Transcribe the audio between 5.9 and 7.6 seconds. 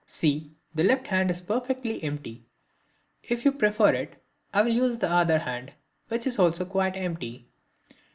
which is also quite empty."